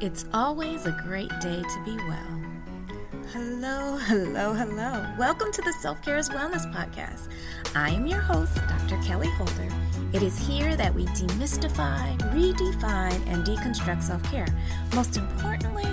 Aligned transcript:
It's 0.00 0.24
always 0.32 0.86
a 0.86 0.92
great 0.92 1.28
day 1.40 1.62
to 1.62 1.82
be 1.84 1.94
well. 1.94 2.42
Hello, 3.34 3.98
hello, 3.98 4.54
hello. 4.54 5.06
Welcome 5.18 5.52
to 5.52 5.60
the 5.60 5.74
Self 5.74 6.00
Care 6.00 6.16
as 6.16 6.30
Wellness 6.30 6.64
podcast. 6.72 7.28
I 7.76 7.90
am 7.90 8.06
your 8.06 8.20
host, 8.20 8.56
Dr. 8.66 8.96
Kelly 9.02 9.28
Holder. 9.32 9.68
It 10.14 10.22
is 10.22 10.38
here 10.38 10.74
that 10.74 10.94
we 10.94 11.04
demystify, 11.08 12.16
redefine, 12.32 13.26
and 13.26 13.44
deconstruct 13.44 14.02
self 14.02 14.22
care. 14.22 14.46
Most 14.94 15.18
importantly, 15.18 15.84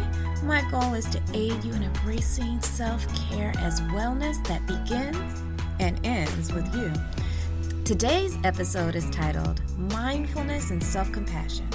my 0.42 0.62
goal 0.72 0.94
is 0.94 1.08
to 1.08 1.22
aid 1.34 1.62
you 1.66 1.74
in 1.74 1.84
embracing 1.84 2.62
self 2.62 3.06
care 3.14 3.52
as 3.58 3.82
wellness 3.82 4.42
that 4.48 4.66
begins 4.66 5.44
and 5.82 6.00
ends 6.06 6.54
with 6.54 6.74
you. 6.74 6.94
Today's 7.84 8.38
episode 8.46 8.96
is 8.96 9.10
titled 9.10 9.62
Mindfulness 9.78 10.72
and 10.72 10.82
Self 10.82 11.12
Compassion. 11.12 11.68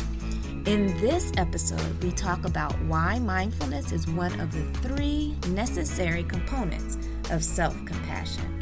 In 0.65 0.87
this 1.01 1.33
episode, 1.39 2.01
we 2.05 2.13
talk 2.13 2.45
about 2.45 2.73
why 2.83 3.19
mindfulness 3.19 3.91
is 3.91 4.07
one 4.07 4.39
of 4.39 4.53
the 4.53 4.63
three 4.79 5.35
necessary 5.49 6.23
components 6.23 6.99
of 7.33 7.43
self 7.43 7.75
compassion. 7.85 8.61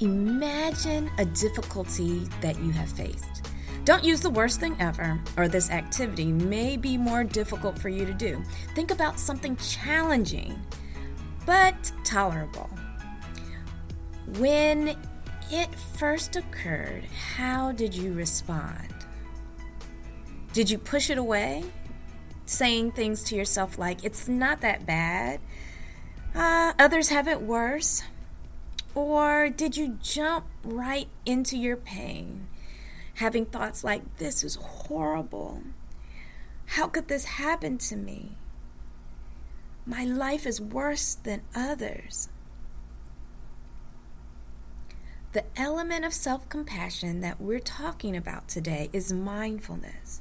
Imagine 0.00 1.08
a 1.18 1.24
difficulty 1.26 2.26
that 2.40 2.58
you 2.60 2.72
have 2.72 2.88
faced. 2.88 3.51
Don't 3.84 4.04
use 4.04 4.20
the 4.20 4.30
worst 4.30 4.60
thing 4.60 4.76
ever, 4.78 5.20
or 5.36 5.48
this 5.48 5.68
activity 5.68 6.30
may 6.30 6.76
be 6.76 6.96
more 6.96 7.24
difficult 7.24 7.76
for 7.76 7.88
you 7.88 8.06
to 8.06 8.14
do. 8.14 8.40
Think 8.76 8.92
about 8.92 9.18
something 9.18 9.56
challenging, 9.56 10.60
but 11.44 11.74
tolerable. 12.04 12.70
When 14.38 14.96
it 15.50 15.74
first 15.98 16.36
occurred, 16.36 17.04
how 17.34 17.72
did 17.72 17.92
you 17.92 18.12
respond? 18.12 18.94
Did 20.52 20.70
you 20.70 20.78
push 20.78 21.10
it 21.10 21.18
away? 21.18 21.64
Saying 22.46 22.92
things 22.92 23.24
to 23.24 23.36
yourself 23.36 23.78
like, 23.78 24.04
it's 24.04 24.28
not 24.28 24.60
that 24.60 24.86
bad, 24.86 25.40
uh, 26.36 26.72
others 26.78 27.08
have 27.08 27.26
it 27.26 27.42
worse? 27.42 28.04
Or 28.94 29.48
did 29.48 29.76
you 29.76 29.98
jump 30.00 30.46
right 30.62 31.08
into 31.26 31.56
your 31.56 31.76
pain? 31.76 32.46
Having 33.22 33.46
thoughts 33.46 33.84
like, 33.84 34.02
this 34.18 34.42
is 34.42 34.56
horrible. 34.56 35.62
How 36.66 36.88
could 36.88 37.06
this 37.06 37.24
happen 37.24 37.78
to 37.78 37.94
me? 37.94 38.32
My 39.86 40.04
life 40.04 40.44
is 40.44 40.60
worse 40.60 41.14
than 41.14 41.42
others. 41.54 42.28
The 45.34 45.44
element 45.56 46.04
of 46.04 46.12
self 46.12 46.48
compassion 46.48 47.20
that 47.20 47.40
we're 47.40 47.60
talking 47.60 48.16
about 48.16 48.48
today 48.48 48.90
is 48.92 49.12
mindfulness. 49.12 50.20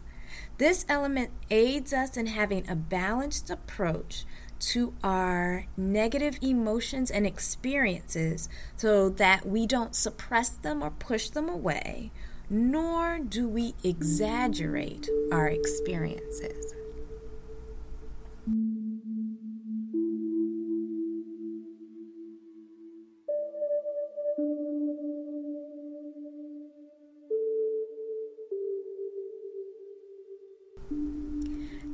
This 0.59 0.85
element 0.87 1.31
aids 1.49 1.93
us 1.93 2.15
in 2.15 2.27
having 2.27 2.69
a 2.69 2.75
balanced 2.75 3.49
approach 3.49 4.25
to 4.59 4.93
our 5.03 5.65
negative 5.75 6.37
emotions 6.39 7.09
and 7.09 7.25
experiences 7.25 8.47
so 8.77 9.09
that 9.09 9.47
we 9.47 9.65
don't 9.65 9.95
suppress 9.95 10.49
them 10.49 10.83
or 10.83 10.91
push 10.91 11.29
them 11.29 11.49
away 11.49 12.11
nor 12.53 13.17
do 13.17 13.47
we 13.47 13.73
exaggerate 13.81 15.09
our 15.31 15.47
experiences. 15.47 16.73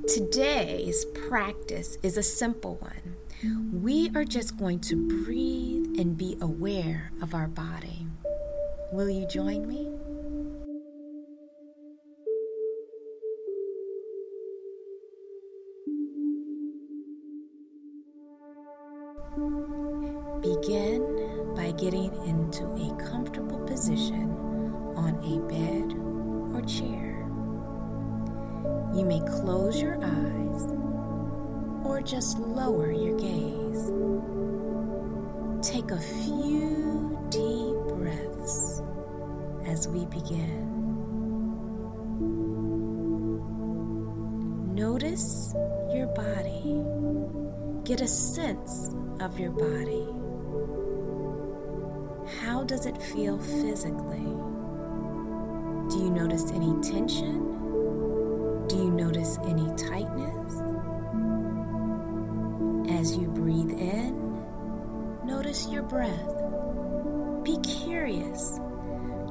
Today's 0.08 1.06
practice 1.30 2.00
is 2.02 2.18
a 2.18 2.24
simple 2.24 2.78
one. 2.78 3.16
We 3.72 4.10
are 4.16 4.26
just 4.26 4.58
going 4.58 4.80
to 4.80 5.24
breathe 5.24 6.00
and 6.00 6.18
be 6.18 6.36
aware 6.42 7.12
of 7.22 7.36
our 7.36 7.48
body. 7.48 8.08
Will 8.92 9.10
you 9.10 9.28
join 9.28 9.68
me? 9.68 9.97
Begin 19.38 21.06
by 21.56 21.70
getting 21.78 22.10
into 22.26 22.64
a 22.64 22.90
comfortable 23.08 23.60
position 23.68 24.32
on 24.96 25.14
a 25.22 25.38
bed 25.48 25.94
or 26.56 26.62
chair. 26.66 27.24
You 28.96 29.06
may 29.06 29.20
close 29.20 29.80
your 29.80 30.04
eyes 30.04 30.64
or 31.86 32.02
just 32.02 32.40
lower 32.40 32.92
your 32.92 33.16
gaze. 33.20 33.92
Take 35.62 35.92
a 35.92 36.02
few 36.02 37.20
deep 37.30 37.78
breaths 37.96 38.82
as 39.68 39.88
we 39.88 40.08
begin. 40.08 40.66
Notice 44.74 45.54
your 45.94 46.08
body. 46.08 46.82
Get 47.84 48.02
a 48.02 48.08
sense 48.08 48.90
of 49.20 49.40
your 49.40 49.52
body. 49.52 50.06
How 52.42 52.64
does 52.64 52.86
it 52.86 53.02
feel 53.02 53.40
physically? 53.40 54.28
Do 55.90 55.98
you 55.98 56.10
notice 56.12 56.52
any 56.52 56.74
tension? 56.82 58.68
Do 58.68 58.76
you 58.76 58.92
notice 58.92 59.38
any 59.46 59.66
tightness? 59.76 60.62
As 63.00 63.18
you 63.18 63.28
breathe 63.28 63.72
in, 63.72 64.44
notice 65.26 65.68
your 65.70 65.84
breath. 65.84 66.36
Be 67.44 67.58
curious. 67.60 68.60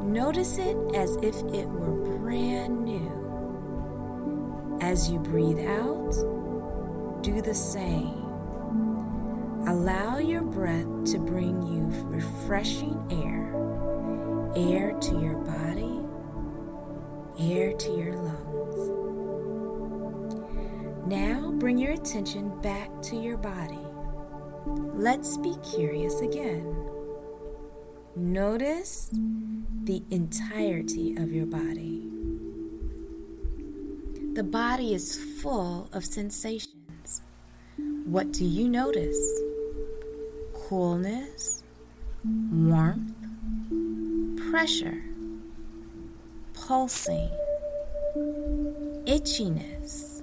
Notice 0.00 0.58
it 0.58 0.76
as 0.94 1.16
if 1.16 1.36
it 1.54 1.68
were 1.68 2.18
brand 2.18 2.84
new. 2.84 3.12
As 4.80 5.10
you 5.10 5.18
breathe 5.18 5.60
out, 5.66 6.12
do 7.22 7.40
the 7.42 7.54
same. 7.54 8.25
Allow 9.66 10.18
your 10.18 10.42
breath 10.42 10.86
to 11.06 11.18
bring 11.18 11.60
you 11.60 11.90
refreshing 12.04 13.02
air, 13.10 13.52
air 14.54 14.92
to 14.92 15.20
your 15.20 15.38
body, 15.38 16.00
air 17.36 17.72
to 17.72 17.90
your 17.90 18.12
lungs. 18.14 19.06
Now 21.08 21.50
bring 21.58 21.78
your 21.78 21.94
attention 21.94 22.60
back 22.60 22.90
to 23.02 23.16
your 23.16 23.38
body. 23.38 23.84
Let's 24.66 25.36
be 25.36 25.56
curious 25.74 26.20
again. 26.20 26.72
Notice 28.14 29.10
the 29.82 30.00
entirety 30.12 31.16
of 31.16 31.32
your 31.32 31.46
body. 31.46 32.08
The 34.34 34.44
body 34.44 34.94
is 34.94 35.18
full 35.42 35.88
of 35.92 36.04
sensations. 36.04 37.22
What 38.04 38.32
do 38.32 38.44
you 38.44 38.68
notice? 38.68 39.45
Coolness, 40.68 41.62
warmth, 42.24 43.14
pressure, 44.50 45.00
pulsing, 46.54 47.30
itchiness, 49.06 50.22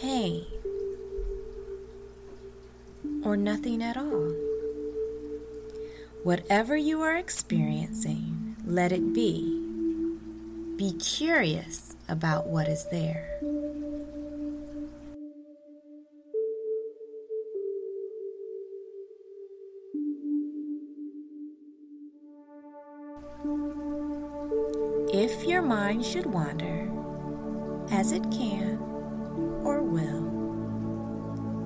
pain, 0.00 0.46
or 3.24 3.36
nothing 3.36 3.82
at 3.82 3.96
all. 3.96 4.32
Whatever 6.22 6.76
you 6.76 7.02
are 7.02 7.16
experiencing, 7.16 8.54
let 8.64 8.92
it 8.92 9.12
be. 9.12 9.58
Be 10.76 10.92
curious 10.92 11.96
about 12.08 12.46
what 12.46 12.68
is 12.68 12.86
there. 12.92 13.31
Mind 25.92 26.04
should 26.06 26.24
wander, 26.24 26.90
as 27.90 28.12
it 28.12 28.22
can 28.30 28.78
or 29.62 29.82
will, 29.82 30.22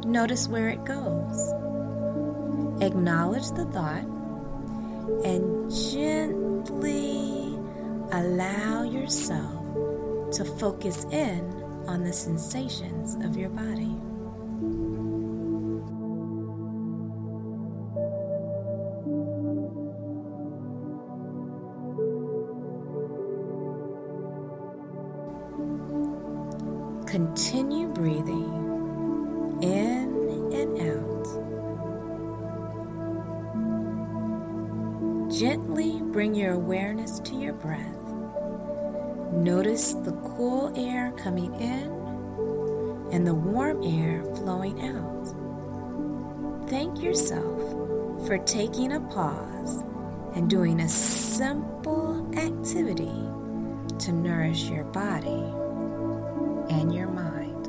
notice 0.04 0.48
where 0.48 0.68
it 0.68 0.84
goes. 0.84 1.52
Acknowledge 2.82 3.48
the 3.52 3.66
thought 3.66 4.02
and 5.24 5.70
gently 5.70 7.56
allow 8.10 8.82
yourself 8.82 9.62
to 10.32 10.44
focus 10.58 11.04
in 11.12 11.40
on 11.86 12.02
the 12.02 12.12
sensations 12.12 13.14
of 13.24 13.36
your 13.36 13.50
body. 13.50 13.95
Continue 27.16 27.88
breathing 27.88 28.52
in 29.62 30.52
and 30.52 30.76
out. 30.82 31.24
Gently 35.32 36.02
bring 36.12 36.34
your 36.34 36.52
awareness 36.52 37.18
to 37.20 37.34
your 37.34 37.54
breath. 37.54 38.12
Notice 39.32 39.94
the 39.94 40.12
cool 40.36 40.74
air 40.76 41.10
coming 41.12 41.54
in 41.54 41.90
and 43.10 43.26
the 43.26 43.32
warm 43.32 43.82
air 43.82 44.22
flowing 44.34 44.86
out. 44.86 46.68
Thank 46.68 47.02
yourself 47.02 48.26
for 48.26 48.36
taking 48.44 48.92
a 48.92 49.00
pause 49.00 49.82
and 50.34 50.50
doing 50.50 50.80
a 50.80 50.88
simple 50.90 52.30
activity 52.36 53.24
to 54.00 54.12
nourish 54.12 54.68
your 54.68 54.84
body 54.84 55.50
and 56.70 56.94
your 56.94 57.08
mind. 57.08 57.66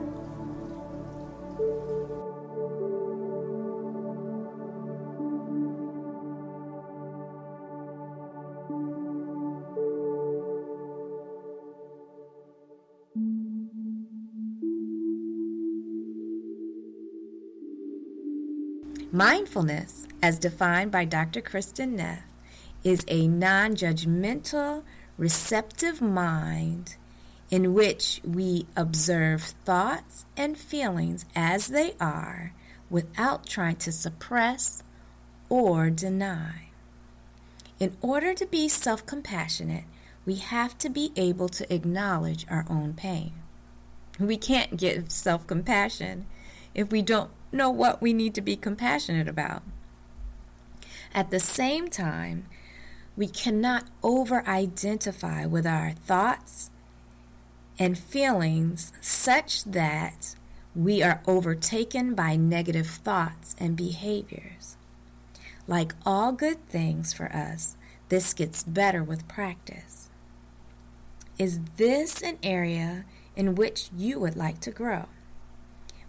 Mindfulness, 19.12 20.06
as 20.22 20.38
defined 20.38 20.92
by 20.92 21.06
Dr. 21.06 21.42
Kristin 21.42 21.94
Neff, 21.94 22.22
is 22.84 23.04
a 23.08 23.28
non 23.28 23.76
judgmental, 23.76 24.84
receptive 25.18 26.02
mind 26.02 26.98
in 27.50 27.74
which 27.74 28.22
we 28.24 28.66
observe 28.76 29.42
thoughts 29.66 30.26
and 30.36 30.58
feelings 30.58 31.26
as 31.36 31.68
they 31.68 31.94
are 32.00 32.54
without 32.90 33.46
trying 33.46 33.76
to 33.76 33.92
suppress 33.92 34.84
or 35.50 35.90
deny. 35.90 36.70
In 37.80 37.96
order 38.02 38.34
to 38.34 38.46
be 38.46 38.68
self 38.68 39.06
compassionate, 39.06 39.86
we 40.26 40.36
have 40.36 40.78
to 40.80 40.90
be 40.90 41.12
able 41.16 41.48
to 41.50 41.74
acknowledge 41.74 42.46
our 42.50 42.66
own 42.70 42.94
pain. 42.94 43.34
We 44.20 44.36
can't 44.36 44.78
give 44.78 45.12
self 45.12 45.48
compassion 45.48 46.26
if 46.74 46.92
we 46.92 47.02
don't 47.02 47.32
know 47.52 47.70
what 47.70 48.02
we 48.02 48.14
need 48.14 48.36
to 48.36 48.42
be 48.42 48.56
compassionate 48.56 49.28
about. 49.28 49.64
At 51.14 51.32
the 51.32 51.40
same 51.40 51.88
time, 51.88 52.48
we 53.16 53.28
cannot 53.28 53.86
over 54.04 54.46
identify 54.48 55.46
with 55.46 55.66
our 55.66 55.94
thoughts 55.94 56.72
and 57.80 57.98
feelings 57.98 58.92
such 59.02 59.64
that 59.66 60.36
we 60.76 61.02
are 61.02 61.22
overtaken 61.28 62.14
by 62.14 62.36
negative 62.36 62.88
thoughts 62.88 63.56
and 63.60 63.76
behaviors. 63.76 64.78
Like 65.68 65.94
all 66.06 66.32
good 66.32 66.68
things 66.70 67.14
for 67.14 67.32
us, 67.34 67.76
this 68.10 68.34
gets 68.34 68.64
better 68.64 69.04
with 69.04 69.28
practice. 69.28 70.10
Is 71.38 71.60
this 71.78 72.22
an 72.22 72.38
area 72.42 73.06
in 73.36 73.56
which 73.56 73.90
you 73.96 74.20
would 74.20 74.36
like 74.36 74.60
to 74.62 74.72
grow? 74.72 75.06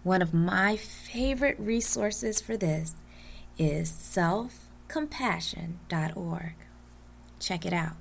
One 0.03 0.23
of 0.23 0.33
my 0.33 0.77
favorite 0.77 1.59
resources 1.59 2.41
for 2.41 2.57
this 2.57 2.95
is 3.59 3.91
selfcompassion.org. 3.91 6.55
Check 7.41 7.67
it 7.67 7.73
out. 7.73 7.97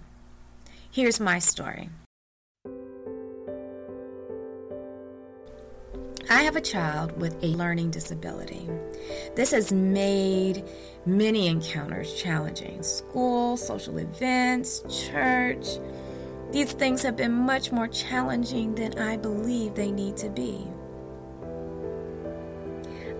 Here's 0.89 1.19
my 1.19 1.39
story. 1.39 1.89
I 6.29 6.43
have 6.43 6.57
a 6.57 6.61
child 6.61 7.17
with 7.21 7.41
a 7.41 7.47
learning 7.47 7.91
disability. 7.91 8.67
This 9.35 9.51
has 9.51 9.71
made 9.71 10.65
many 11.05 11.47
encounters 11.47 12.13
challenging. 12.15 12.83
School, 12.83 13.55
social 13.55 13.97
events, 13.97 14.83
church. 14.89 15.65
These 16.51 16.73
things 16.73 17.01
have 17.03 17.15
been 17.15 17.31
much 17.31 17.71
more 17.71 17.87
challenging 17.87 18.75
than 18.75 18.99
I 18.99 19.15
believe 19.15 19.75
they 19.75 19.89
need 19.91 20.17
to 20.17 20.29
be. 20.29 20.67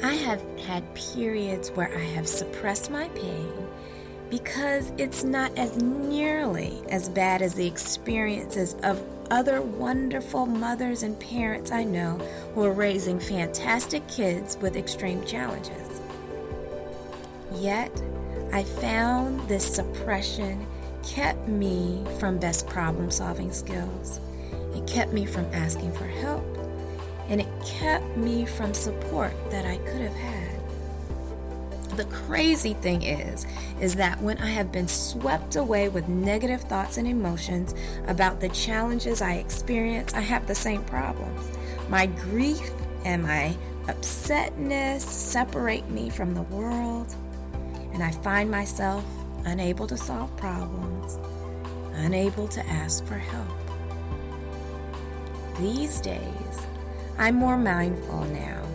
I 0.03 0.13
have 0.13 0.42
had 0.60 0.94
periods 0.94 1.71
where 1.71 1.94
I 1.98 2.03
have 2.03 2.27
suppressed 2.27 2.92
my 2.92 3.07
pain 3.10 3.66
because 4.29 4.91
it's 4.97 5.24
not 5.24 5.57
as 5.57 5.77
nearly 5.77 6.81
as 6.89 7.09
bad 7.09 7.41
as 7.41 7.53
the 7.53 7.68
experiences 7.68 8.75
of 8.83 9.03
other 9.29 9.62
wonderful 9.62 10.45
mothers 10.45 11.03
and 11.03 11.19
parents 11.19 11.71
I 11.71 11.83
know 11.83 12.18
who 12.53 12.63
are 12.63 12.74
raising 12.74 13.19
fantastic 13.19 14.07
kids 14.07 14.57
with 14.57 14.75
extreme 14.75 15.24
challenges. 15.25 16.01
Yet, 17.56 17.91
I 18.53 18.63
found 18.63 19.47
this 19.47 19.65
suppression 19.65 20.65
kept 21.03 21.47
me 21.47 22.03
from 22.19 22.38
best 22.38 22.68
problem 22.68 23.12
solving 23.12 23.51
skills. 23.51 24.19
It 24.75 24.85
kept 24.88 25.13
me 25.13 25.25
from 25.25 25.45
asking 25.53 25.94
for 25.94 26.06
help. 26.06 26.45
And 27.29 27.41
it 27.41 27.47
kept 27.65 28.15
me 28.15 28.45
from 28.45 28.74
support 28.74 29.33
that 29.51 29.65
I 29.65 29.77
could 29.77 30.01
have 30.01 30.15
had. 30.15 30.56
The 31.97 32.05
crazy 32.05 32.75
thing 32.75 33.01
is, 33.01 33.47
is 33.81 33.95
that 33.95 34.21
when 34.21 34.38
I 34.38 34.45
have 34.45 34.71
been 34.71 34.88
swept 34.88 35.55
away 35.55 35.89
with 35.89 36.07
negative 36.07 36.61
thoughts 36.61 36.97
and 36.97 37.07
emotions 37.07 37.73
about 38.05 38.39
the 38.39 38.49
challenges 38.49 39.19
I 39.19 39.33
experience, 39.33 40.13
I 40.13 40.19
have 40.19 40.45
the 40.45 40.53
same 40.53 40.83
problems. 40.83 41.49
My 41.89 42.05
grief 42.05 42.69
and 43.03 43.23
my 43.23 43.57
upsetness 43.88 45.01
separate 45.01 45.89
me 45.89 46.11
from 46.11 46.35
the 46.35 46.44
world, 46.44 47.15
and 47.94 48.03
I 48.03 48.11
find 48.11 48.51
myself 48.51 49.03
unable 49.45 49.88
to 49.88 49.97
solve 49.97 50.38
problems, 50.38 51.17
unable 51.95 52.47
to 52.50 52.63
ask 52.67 53.03
for 53.07 53.17
help. 53.17 53.57
These 55.57 56.00
days, 56.01 56.67
I'm 57.17 57.33
more 57.33 57.57
mindful 57.57 58.25
now 58.25 58.66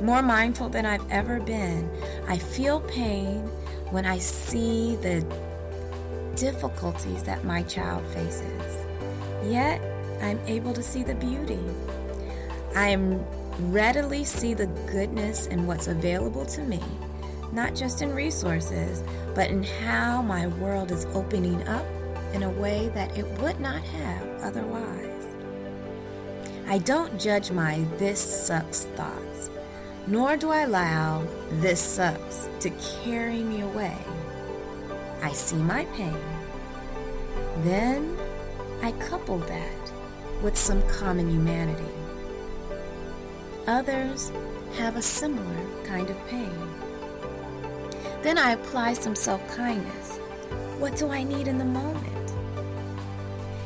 more 0.00 0.22
mindful 0.22 0.68
than 0.68 0.86
I've 0.86 1.08
ever 1.10 1.40
been. 1.40 1.90
I 2.26 2.38
feel 2.38 2.80
pain 2.80 3.40
when 3.90 4.06
I 4.06 4.18
see 4.18 4.96
the 4.96 5.24
difficulties 6.36 7.22
that 7.24 7.44
my 7.44 7.62
child 7.64 8.06
faces. 8.08 8.84
Yet, 9.44 9.80
I'm 10.22 10.38
able 10.46 10.72
to 10.72 10.82
see 10.82 11.02
the 11.02 11.14
beauty. 11.14 11.60
I 12.74 12.96
readily 13.60 14.24
see 14.24 14.54
the 14.54 14.66
goodness 14.90 15.46
in 15.46 15.66
what's 15.66 15.88
available 15.88 16.46
to 16.46 16.62
me, 16.62 16.82
not 17.52 17.74
just 17.74 18.02
in 18.02 18.14
resources, 18.14 19.02
but 19.34 19.50
in 19.50 19.62
how 19.64 20.22
my 20.22 20.46
world 20.46 20.92
is 20.92 21.06
opening 21.06 21.66
up 21.66 21.86
in 22.34 22.42
a 22.42 22.50
way 22.50 22.88
that 22.94 23.16
it 23.16 23.26
would 23.40 23.58
not 23.58 23.82
have 23.82 24.42
otherwise. 24.42 25.26
I 26.68 26.78
don't 26.78 27.18
judge 27.18 27.50
my 27.50 27.84
this 27.96 28.20
sucks 28.20 28.84
thoughts 28.84 29.50
nor 30.08 30.38
do 30.38 30.50
I 30.50 30.62
allow 30.62 31.26
this 31.60 31.82
sucks 31.82 32.48
to 32.60 32.70
carry 33.04 33.42
me 33.42 33.60
away. 33.60 33.98
I 35.22 35.32
see 35.32 35.56
my 35.56 35.84
pain. 35.96 36.16
Then 37.58 38.16
I 38.82 38.92
couple 38.92 39.38
that 39.38 39.92
with 40.42 40.56
some 40.56 40.80
common 40.88 41.28
humanity. 41.28 41.92
Others 43.66 44.32
have 44.78 44.96
a 44.96 45.02
similar 45.02 45.84
kind 45.84 46.08
of 46.08 46.16
pain. 46.28 46.56
Then 48.22 48.38
I 48.38 48.52
apply 48.52 48.94
some 48.94 49.14
self 49.14 49.46
kindness. 49.54 50.16
What 50.78 50.96
do 50.96 51.10
I 51.10 51.22
need 51.22 51.48
in 51.48 51.58
the 51.58 51.66
moment? 51.66 52.32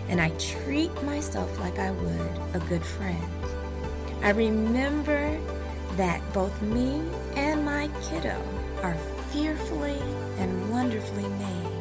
And 0.08 0.20
I 0.20 0.30
treat 0.30 0.92
myself 1.04 1.56
like 1.60 1.78
I 1.78 1.92
would 1.92 2.30
a 2.54 2.66
good 2.68 2.84
friend. 2.84 3.22
I 4.22 4.30
remember 4.30 5.38
that 5.96 6.20
both 6.32 6.60
me 6.62 7.02
and 7.36 7.64
my 7.64 7.88
kiddo 8.02 8.42
are 8.82 8.96
fearfully 9.30 9.98
and 10.38 10.70
wonderfully 10.70 11.28
made. 11.28 11.72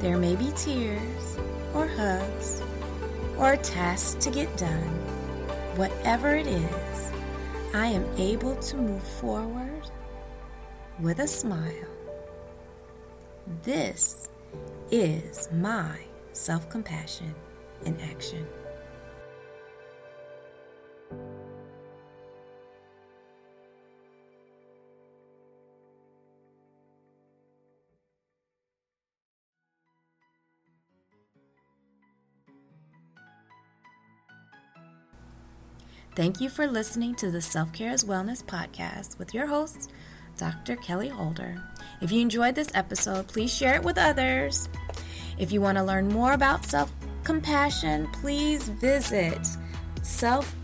There 0.00 0.16
may 0.16 0.34
be 0.34 0.50
tears 0.56 1.38
or 1.74 1.86
hugs 1.86 2.62
or 3.38 3.52
a 3.52 3.56
task 3.56 4.18
to 4.20 4.30
get 4.30 4.54
done. 4.56 4.88
Whatever 5.76 6.34
it 6.34 6.46
is, 6.46 7.12
I 7.74 7.86
am 7.86 8.04
able 8.16 8.56
to 8.56 8.76
move 8.76 9.02
forward 9.02 9.90
with 11.00 11.20
a 11.20 11.28
smile. 11.28 11.88
This 13.62 14.28
is 14.90 15.48
my 15.52 15.98
self 16.32 16.68
compassion 16.68 17.34
in 17.84 17.98
action. 18.00 18.46
Thank 36.14 36.42
you 36.42 36.50
for 36.50 36.66
listening 36.66 37.14
to 37.16 37.30
the 37.30 37.40
Self 37.40 37.72
Care 37.72 37.90
as 37.90 38.04
Wellness 38.04 38.44
podcast 38.44 39.18
with 39.18 39.32
your 39.32 39.46
host, 39.46 39.90
Dr. 40.36 40.76
Kelly 40.76 41.08
Holder. 41.08 41.62
If 42.02 42.12
you 42.12 42.20
enjoyed 42.20 42.54
this 42.54 42.70
episode, 42.74 43.28
please 43.28 43.50
share 43.50 43.76
it 43.76 43.82
with 43.82 43.96
others. 43.96 44.68
If 45.38 45.52
you 45.52 45.62
want 45.62 45.78
to 45.78 45.84
learn 45.84 46.08
more 46.08 46.34
about 46.34 46.66
self 46.66 46.92
compassion, 47.24 48.08
please 48.12 48.68
visit 48.68 49.40
self 50.02 50.54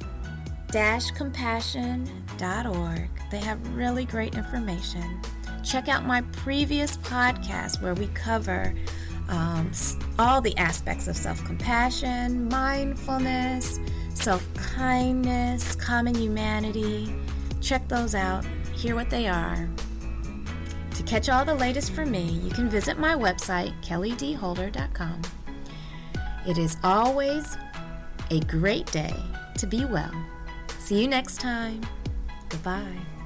compassion.org. 1.17 3.09
They 3.31 3.39
have 3.39 3.75
really 3.75 4.05
great 4.05 4.35
information. 4.35 5.19
Check 5.65 5.89
out 5.89 6.05
my 6.05 6.21
previous 6.33 6.99
podcast 6.99 7.81
where 7.81 7.95
we 7.95 8.09
cover 8.09 8.75
um, 9.31 9.73
all 10.19 10.43
the 10.43 10.55
aspects 10.59 11.09
of 11.09 11.17
self 11.17 11.43
compassion, 11.47 12.51
mindfulness 12.51 13.81
self 14.19 14.47
kindness, 14.55 15.77
common 15.77 16.15
humanity. 16.15 17.15
Check 17.61 17.87
those 17.89 18.15
out, 18.15 18.45
hear 18.75 18.95
what 18.95 19.11
they 19.11 19.29
are. 19.29 19.69
To 20.97 21.03
catch 21.05 21.29
all 21.29 21.45
the 21.45 21.55
latest 21.55 21.93
from 21.93 22.11
me, 22.11 22.25
you 22.25 22.51
can 22.51 22.69
visit 22.69 22.99
my 22.99 23.15
website, 23.15 23.73
kellydholder.com. 23.83 25.23
It 26.47 26.59
is 26.59 26.77
always 26.83 27.57
a 28.31 28.41
great 28.41 28.87
day 28.87 29.15
to 29.59 29.67
be 29.67 29.85
well. 29.85 30.13
See 30.79 31.01
you 31.01 31.09
next 31.09 31.41
time. 31.41 31.81
Goodbye. 32.49 33.18